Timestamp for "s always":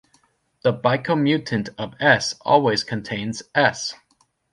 1.99-2.83